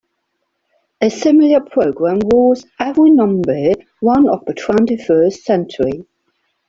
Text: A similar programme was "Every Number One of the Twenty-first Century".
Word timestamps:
A 0.99 1.11
similar 1.11 1.59
programme 1.59 2.21
was 2.23 2.65
"Every 2.79 3.11
Number 3.11 3.73
One 3.99 4.27
of 4.29 4.43
the 4.45 4.55
Twenty-first 4.55 5.43
Century". 5.43 6.07